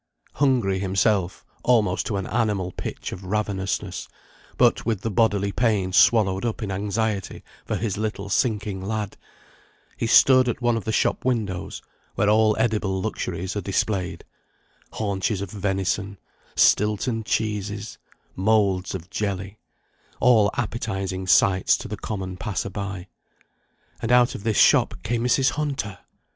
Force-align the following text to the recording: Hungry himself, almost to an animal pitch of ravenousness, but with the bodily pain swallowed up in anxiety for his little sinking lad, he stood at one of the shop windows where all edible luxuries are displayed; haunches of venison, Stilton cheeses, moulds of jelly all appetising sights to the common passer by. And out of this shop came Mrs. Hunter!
Hungry 0.33 0.79
himself, 0.79 1.45
almost 1.63 2.07
to 2.07 2.17
an 2.17 2.25
animal 2.25 2.71
pitch 2.71 3.11
of 3.11 3.21
ravenousness, 3.21 4.07
but 4.57 4.83
with 4.83 5.01
the 5.01 5.11
bodily 5.11 5.51
pain 5.51 5.93
swallowed 5.93 6.43
up 6.43 6.63
in 6.63 6.71
anxiety 6.71 7.43
for 7.65 7.75
his 7.75 7.99
little 7.99 8.27
sinking 8.27 8.81
lad, 8.83 9.15
he 9.97 10.07
stood 10.07 10.49
at 10.49 10.59
one 10.59 10.75
of 10.75 10.85
the 10.85 10.91
shop 10.91 11.23
windows 11.23 11.83
where 12.15 12.27
all 12.29 12.57
edible 12.57 12.99
luxuries 12.99 13.55
are 13.55 13.61
displayed; 13.61 14.23
haunches 14.93 15.39
of 15.39 15.51
venison, 15.51 16.17
Stilton 16.55 17.23
cheeses, 17.23 17.99
moulds 18.35 18.95
of 18.95 19.11
jelly 19.11 19.59
all 20.19 20.49
appetising 20.57 21.27
sights 21.27 21.77
to 21.77 21.87
the 21.87 21.95
common 21.95 22.37
passer 22.37 22.71
by. 22.71 23.05
And 24.01 24.11
out 24.11 24.33
of 24.33 24.41
this 24.41 24.57
shop 24.57 24.95
came 25.03 25.23
Mrs. 25.23 25.51
Hunter! 25.51 25.99